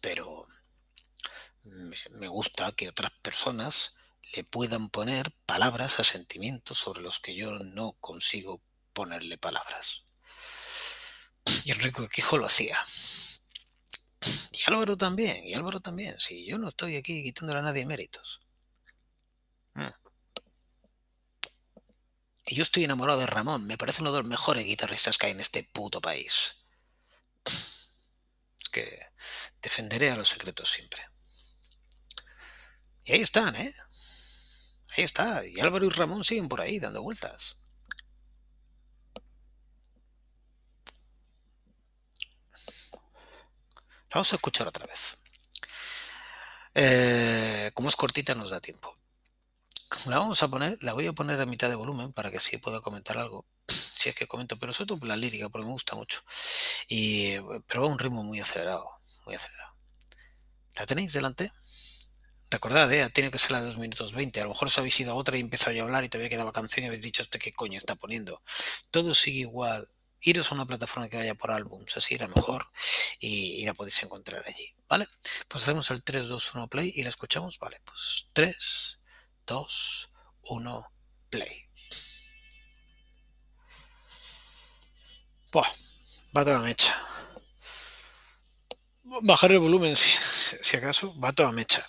Pero 0.00 0.43
me 2.10 2.28
gusta 2.28 2.72
que 2.72 2.88
otras 2.88 3.12
personas 3.22 3.96
le 4.34 4.44
puedan 4.44 4.88
poner 4.88 5.32
palabras 5.46 6.00
a 6.00 6.04
sentimientos 6.04 6.78
sobre 6.78 7.02
los 7.02 7.20
que 7.20 7.34
yo 7.34 7.52
no 7.58 7.92
consigo 8.00 8.60
ponerle 8.92 9.38
palabras. 9.38 10.04
Y 11.64 11.72
Enrique 11.72 12.08
Quijo 12.08 12.38
lo 12.38 12.46
hacía. 12.46 12.78
Y 14.52 14.60
Álvaro 14.66 14.96
también, 14.96 15.44
y 15.44 15.54
Álvaro 15.54 15.80
también. 15.80 16.18
Si 16.18 16.46
yo 16.46 16.58
no 16.58 16.68
estoy 16.68 16.96
aquí 16.96 17.22
quitándole 17.22 17.60
a 17.60 17.62
nadie 17.62 17.84
méritos. 17.84 18.40
Mm. 19.74 19.86
Y 22.46 22.54
yo 22.54 22.62
estoy 22.62 22.84
enamorado 22.84 23.20
de 23.20 23.26
Ramón. 23.26 23.66
Me 23.66 23.78
parece 23.78 24.02
uno 24.02 24.12
de 24.12 24.20
los 24.20 24.28
mejores 24.28 24.64
guitarristas 24.64 25.18
que 25.18 25.26
hay 25.26 25.32
en 25.32 25.40
este 25.40 25.64
puto 25.64 26.00
país. 26.00 26.56
Que 28.72 29.00
defenderé 29.62 30.10
a 30.10 30.16
los 30.16 30.28
secretos 30.28 30.70
siempre. 30.70 31.13
Y 33.04 33.12
ahí 33.12 33.20
están, 33.20 33.54
¿eh? 33.56 33.74
Ahí 34.96 35.04
está. 35.04 35.44
Y 35.46 35.60
Álvaro 35.60 35.84
y 35.86 35.90
Ramón 35.90 36.24
siguen 36.24 36.48
por 36.48 36.60
ahí 36.60 36.78
dando 36.78 37.02
vueltas. 37.02 37.56
Vamos 44.12 44.32
a 44.32 44.36
escuchar 44.36 44.68
otra 44.68 44.86
vez. 44.86 45.18
Eh, 46.74 47.70
como 47.74 47.88
es 47.88 47.96
cortita, 47.96 48.34
nos 48.34 48.50
da 48.50 48.60
tiempo. 48.60 48.96
La 50.06 50.18
vamos 50.18 50.42
a 50.42 50.48
poner, 50.48 50.78
la 50.82 50.92
voy 50.92 51.06
a 51.06 51.12
poner 51.12 51.40
a 51.40 51.46
mitad 51.46 51.68
de 51.68 51.74
volumen 51.74 52.12
para 52.12 52.30
que 52.30 52.40
sí 52.40 52.58
pueda 52.58 52.80
comentar 52.80 53.18
algo. 53.18 53.46
Si 54.04 54.10
es 54.10 54.16
que 54.16 54.26
comento, 54.26 54.58
pero 54.58 54.70
sobre 54.70 54.88
todo 54.88 55.06
la 55.06 55.16
lírica, 55.16 55.48
porque 55.48 55.64
me 55.64 55.72
gusta 55.72 55.96
mucho. 55.96 56.20
Y, 56.88 57.38
pero 57.66 57.82
va 57.82 57.88
a 57.88 57.92
un 57.92 57.98
ritmo 57.98 58.22
muy 58.22 58.38
acelerado, 58.38 58.86
muy 59.24 59.34
acelerado. 59.34 59.74
¿La 60.74 60.84
tenéis 60.84 61.14
delante? 61.14 61.50
Recordad, 62.50 62.92
eh, 62.92 63.08
tiene 63.10 63.30
que 63.30 63.38
ser 63.38 63.52
la 63.52 63.60
de 63.60 63.66
2 63.66 63.78
minutos 63.78 64.12
20. 64.12 64.40
A 64.40 64.44
lo 64.44 64.50
mejor 64.50 64.68
os 64.68 64.78
habéis 64.78 64.98
ido 65.00 65.12
a 65.12 65.14
otra 65.14 65.36
y 65.36 65.40
empezado 65.40 65.78
a 65.78 65.82
hablar 65.82 66.04
y 66.04 66.08
todavía 66.08 66.30
quedaba 66.30 66.52
canción 66.52 66.84
y 66.84 66.88
habéis 66.88 67.02
dicho 67.02 67.22
este 67.22 67.38
qué 67.38 67.52
coño 67.52 67.78
está 67.78 67.94
poniendo. 67.96 68.42
Todo 68.90 69.14
sigue 69.14 69.40
igual 69.40 69.88
iros 70.24 70.50
a 70.50 70.54
una 70.54 70.66
plataforma 70.66 71.08
que 71.08 71.16
vaya 71.16 71.34
por 71.34 71.50
álbums, 71.50 71.96
así 71.96 72.14
irá 72.14 72.26
mejor 72.28 72.70
y, 73.20 73.60
y, 73.60 73.64
la 73.64 73.74
podéis 73.74 74.02
encontrar 74.02 74.42
allí, 74.46 74.74
¿vale? 74.88 75.06
Pues 75.48 75.64
hacemos 75.64 75.90
el 75.90 76.02
3, 76.02 76.28
2, 76.28 76.54
1 76.54 76.68
play 76.68 76.92
y 76.96 77.02
la 77.02 77.10
escuchamos, 77.10 77.58
¿vale? 77.58 77.80
Pues 77.84 78.28
3, 78.32 78.98
2, 79.46 80.12
1 80.44 80.92
play. 81.28 81.68
Buah, 85.52 85.68
va 86.36 86.44
toda 86.44 86.60
mecha. 86.60 86.94
Bajar 89.22 89.52
el 89.52 89.58
volumen 89.58 89.94
si, 89.94 90.10
si 90.62 90.76
acaso, 90.76 91.18
va 91.20 91.32
toda 91.32 91.52
mecha. 91.52 91.86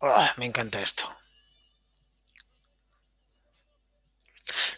Oh, 0.00 0.26
me 0.36 0.46
encanta 0.46 0.80
esto. 0.80 1.08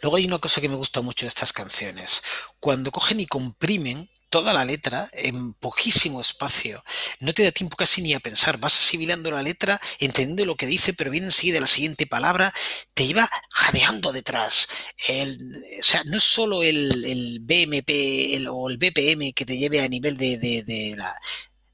Luego 0.02 0.16
hay 0.16 0.26
una 0.26 0.38
cosa 0.38 0.61
que 0.61 0.68
me 0.68 0.76
gusta 0.76 1.00
mucho 1.00 1.26
de 1.26 1.28
estas 1.28 1.52
canciones. 1.52 2.22
Cuando 2.59 2.90
cogen 2.90 3.20
y 3.20 3.26
comprimen 3.26 4.11
toda 4.30 4.52
la 4.52 4.64
letra 4.64 5.11
en 5.12 5.54
poquísimo 5.54 6.20
espacio. 6.20 6.83
No 7.18 7.35
te 7.35 7.42
da 7.42 7.50
tiempo 7.50 7.76
casi 7.76 8.00
ni 8.00 8.14
a 8.14 8.20
pensar. 8.20 8.59
Vas 8.59 8.78
asimilando 8.78 9.30
la 9.30 9.42
letra, 9.42 9.80
entendiendo 9.98 10.44
lo 10.46 10.56
que 10.56 10.66
dice, 10.66 10.94
pero 10.94 11.11
viene 11.11 11.26
enseguida 11.26 11.61
la 11.61 11.66
siguiente 11.66 12.06
palabra, 12.06 12.54
te 12.94 13.02
iba 13.02 13.28
jadeando 13.50 14.12
detrás. 14.12 14.68
El, 15.09 15.37
o 15.80 15.83
sea, 15.83 16.04
no 16.04 16.16
es 16.16 16.24
solo 16.24 16.62
el, 16.62 17.40
BMP 17.42 17.90
el, 18.37 18.48
o 18.48 18.70
el 18.70 18.78
BPM 18.78 19.33
que 19.35 19.44
te 19.44 19.59
lleve 19.59 19.80
a 19.80 19.88
nivel 19.88 20.16
de, 20.16 20.38
de 20.38 20.94
la, 20.96 21.14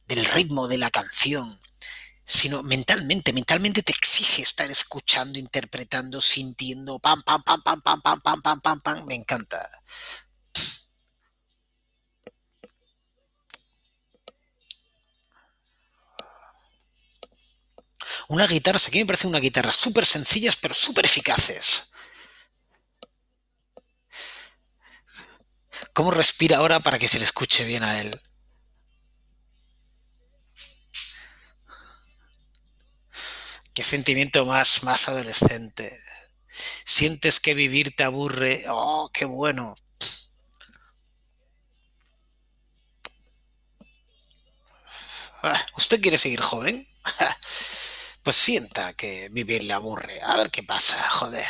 del 0.09 0.25
ritmo 0.25 0.67
de 0.67 0.79
la 0.79 0.91
canción, 0.91 1.61
sino 2.27 2.63
mentalmente, 2.65 3.33
mentalmente 3.33 3.83
te 3.83 3.93
exige 3.93 4.43
estar 4.43 4.69
escuchando, 4.69 5.39
interpretando, 5.39 6.21
sintiendo, 6.21 6.99
pam, 6.99 7.23
pam, 7.23 7.41
pam, 7.43 7.63
pam, 7.63 7.81
pam, 7.81 8.01
pam, 8.01 8.21
pam, 8.21 8.43
pam, 8.43 8.61
pam, 8.61 8.81
pam, 8.81 9.07
me 9.07 9.15
encanta. 9.15 9.71
Una 18.29 18.47
guitarra, 18.49 18.81
aquí 18.85 18.99
me 18.99 19.07
parece 19.07 19.29
una 19.29 19.39
guitarra 19.39 19.71
súper 19.71 20.05
sencillas, 20.05 20.57
pero 20.57 20.75
súper 20.75 21.07
eficaces. 21.07 21.93
¿Cómo 25.93 26.11
respira 26.11 26.59
ahora 26.59 26.81
para 26.81 26.99
que 26.99 27.07
se 27.07 27.19
le 27.19 27.25
escuche 27.25 27.65
bien 27.65 27.85
a 27.85 28.01
él? 28.01 28.21
Qué 33.77 33.83
sentimiento 33.83 34.47
más, 34.47 34.83
más 34.85 35.07
adolescente. 35.07 36.01
Sientes 36.83 37.41
que 37.41 37.53
vivir 37.53 37.95
te 37.95 38.05
aburre. 38.05 38.65
Oh, 38.71 39.11
qué 39.13 39.27
bueno. 39.27 39.75
Ah, 45.43 45.61
¿Usted 45.77 46.01
quiere 46.01 46.17
seguir 46.17 46.41
joven? 46.41 46.89
Pues 48.23 48.35
sienta 48.35 48.95
que 48.95 49.29
vivir 49.31 49.63
le 49.63 49.73
aburre. 49.73 50.21
A 50.21 50.37
ver 50.37 50.51
qué 50.51 50.65
pasa, 50.65 50.97
joder. 51.11 51.47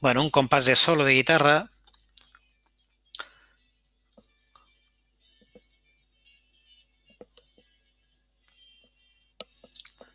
Bueno, 0.00 0.22
un 0.22 0.30
compás 0.30 0.64
de 0.66 0.74
solo 0.74 1.04
de 1.04 1.14
guitarra. 1.14 1.68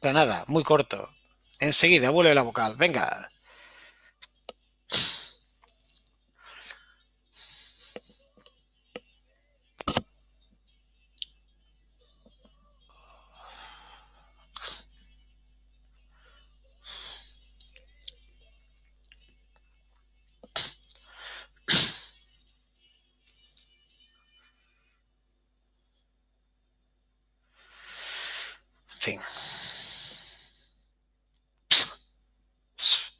Pero 0.03 0.15
nada, 0.15 0.43
muy 0.47 0.63
corto. 0.63 1.09
Enseguida 1.61 2.09
vuelve 2.09 2.35
la 2.35 2.41
vocal. 2.41 2.75
Venga. 2.77 3.31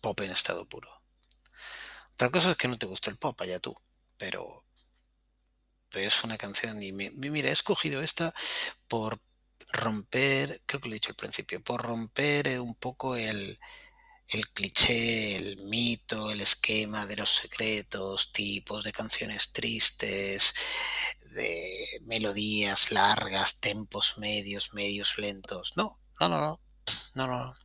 Pop 0.04 0.20
en 0.20 0.32
estado 0.32 0.68
puro. 0.68 0.90
Otra 2.16 2.30
cosa 2.30 2.52
es 2.52 2.58
que 2.58 2.68
no 2.68 2.78
te 2.78 2.86
gusta 2.86 3.10
el 3.10 3.18
pop, 3.18 3.40
allá 3.40 3.60
tú. 3.60 3.74
Pero, 4.18 4.66
pero 5.90 6.08
es 6.08 6.24
una 6.26 6.38
canción 6.38 6.84
y 6.84 6.92
me, 6.92 7.10
mira, 7.12 7.48
he 7.48 7.54
escogido 7.54 8.02
esta 8.02 8.34
por 8.90 9.22
romper, 9.72 10.62
creo 10.66 10.82
que 10.82 10.90
lo 10.90 10.94
he 10.94 11.00
dicho 11.00 11.12
al 11.12 11.16
principio, 11.16 11.64
por 11.64 11.82
romper 11.82 12.60
un 12.60 12.76
poco 12.76 13.16
el, 13.16 13.58
el 14.28 14.50
cliché, 14.50 15.38
el 15.38 15.58
mito, 15.70 16.32
el 16.32 16.42
esquema 16.42 17.06
de 17.06 17.16
los 17.16 17.30
secretos, 17.30 18.34
tipos 18.34 18.84
de 18.84 18.92
canciones 18.92 19.54
tristes, 19.54 20.54
de 21.22 21.88
melodías 22.02 22.92
largas, 22.92 23.62
tempos 23.62 24.18
medios, 24.18 24.74
medios 24.74 25.18
lentos. 25.18 25.78
No, 25.78 25.98
no, 26.20 26.28
no, 26.28 26.40
no, 26.40 26.60
no, 27.16 27.28
no. 27.28 27.56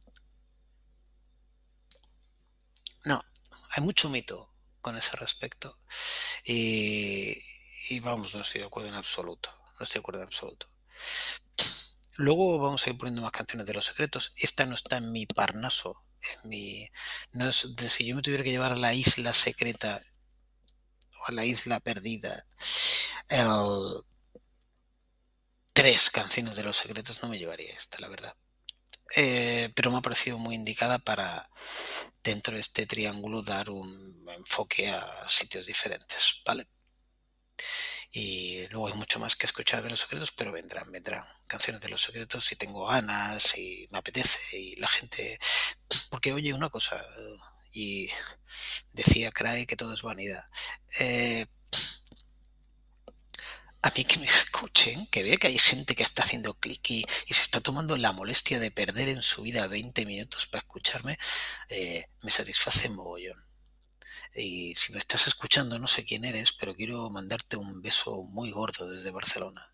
No, 3.04 3.24
hay 3.70 3.82
mucho 3.82 4.08
mito 4.08 4.52
con 4.80 4.96
ese 4.96 5.16
respecto. 5.16 5.78
Y, 6.44 7.36
y 7.88 8.00
vamos, 8.00 8.34
no 8.34 8.42
estoy 8.42 8.60
de 8.60 8.66
acuerdo 8.66 8.88
en 8.88 8.94
absoluto. 8.94 9.50
No 9.78 9.84
estoy 9.84 9.98
de 9.98 10.00
acuerdo 10.00 10.20
en 10.20 10.26
absoluto. 10.26 10.68
Luego 12.16 12.58
vamos 12.58 12.86
a 12.86 12.90
ir 12.90 12.98
poniendo 12.98 13.22
más 13.22 13.30
canciones 13.30 13.66
de 13.66 13.74
los 13.74 13.84
secretos. 13.84 14.32
Esta 14.36 14.66
no 14.66 14.74
está 14.74 14.96
en 14.96 15.12
mi 15.12 15.26
parnaso. 15.26 16.02
En 16.20 16.50
mi, 16.50 16.90
no 17.32 17.48
es 17.48 17.76
de 17.76 17.88
si 17.88 18.06
yo 18.06 18.16
me 18.16 18.22
tuviera 18.22 18.42
que 18.42 18.50
llevar 18.50 18.72
a 18.72 18.76
la 18.76 18.92
isla 18.92 19.32
secreta 19.32 20.02
o 21.20 21.26
a 21.28 21.32
la 21.32 21.44
isla 21.44 21.78
perdida. 21.80 22.44
El, 23.28 23.46
tres 25.72 26.10
canciones 26.10 26.56
de 26.56 26.64
los 26.64 26.76
secretos 26.76 27.22
no 27.22 27.28
me 27.28 27.38
llevaría 27.38 27.72
esta, 27.72 27.98
la 28.00 28.08
verdad. 28.08 28.34
Eh, 29.14 29.70
pero 29.76 29.92
me 29.92 29.98
ha 29.98 30.02
parecido 30.02 30.36
muy 30.36 30.56
indicada 30.56 30.98
para 30.98 31.48
dentro 32.28 32.54
de 32.54 32.60
este 32.60 32.86
triángulo 32.86 33.42
dar 33.42 33.70
un 33.70 34.22
enfoque 34.36 34.88
a 34.88 35.26
sitios 35.26 35.66
diferentes, 35.66 36.42
¿vale? 36.44 36.68
Y 38.10 38.66
luego 38.68 38.88
hay 38.88 38.94
mucho 38.94 39.18
más 39.18 39.34
que 39.34 39.46
escuchar 39.46 39.82
de 39.82 39.90
los 39.90 40.00
secretos, 40.00 40.32
pero 40.32 40.52
vendrán, 40.52 40.90
vendrán 40.92 41.24
canciones 41.46 41.80
de 41.80 41.88
los 41.88 42.02
secretos 42.02 42.44
si 42.44 42.56
tengo 42.56 42.86
ganas, 42.86 43.56
y 43.56 43.88
me 43.90 43.98
apetece, 43.98 44.38
y 44.52 44.76
la 44.76 44.88
gente... 44.88 45.38
Porque 46.10 46.32
oye, 46.32 46.52
una 46.52 46.70
cosa, 46.70 47.02
y 47.72 48.10
decía 48.92 49.30
Craig 49.30 49.66
que 49.66 49.76
todo 49.76 49.94
es 49.94 50.02
vanidad. 50.02 50.44
Eh, 51.00 51.46
mí 53.94 54.04
que 54.04 54.18
me 54.18 54.26
escuchen, 54.26 55.06
que 55.06 55.22
vea 55.22 55.36
que 55.36 55.46
hay 55.48 55.58
gente 55.58 55.94
que 55.94 56.02
está 56.02 56.22
haciendo 56.22 56.54
clic 56.54 56.90
y, 56.90 57.06
se 57.28 57.42
está 57.42 57.60
tomando 57.60 57.96
la 57.96 58.12
molestia 58.12 58.58
de 58.58 58.70
perder 58.70 59.08
en 59.08 59.22
su 59.22 59.42
vida 59.42 59.66
20 59.66 60.04
minutos 60.06 60.46
para 60.46 60.60
escucharme, 60.60 61.18
eh, 61.68 62.06
me 62.22 62.30
satisface 62.30 62.88
mogollón. 62.88 63.38
Y 64.34 64.74
si 64.74 64.92
me 64.92 64.98
estás 64.98 65.26
escuchando, 65.26 65.78
no 65.78 65.88
sé 65.88 66.04
quién 66.04 66.24
eres, 66.24 66.52
pero 66.52 66.74
quiero 66.74 67.10
mandarte 67.10 67.56
un 67.56 67.82
beso 67.82 68.22
muy 68.24 68.50
gordo 68.50 68.88
desde 68.88 69.10
Barcelona. 69.10 69.72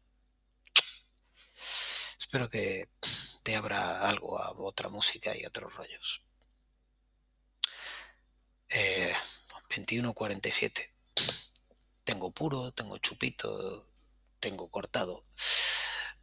Espero 2.18 2.48
que 2.48 2.88
te 3.42 3.56
abra 3.56 4.08
algo 4.08 4.38
a 4.38 4.52
otra 4.52 4.88
música 4.88 5.36
y 5.36 5.44
otros 5.44 5.74
rollos. 5.74 6.22
Eh, 8.68 9.14
21.47. 9.68 10.90
Tengo 12.04 12.30
puro, 12.32 12.72
tengo 12.72 12.98
chupito, 12.98 13.88
tengo 14.44 14.68
cortado. 14.68 15.24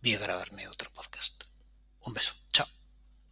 Voy 0.04 0.14
a 0.14 0.20
grabarme 0.20 0.68
otro 0.68 0.92
podcast. 0.92 1.44
Un 2.02 2.14
beso. 2.14 2.36
Chao. 2.54 2.68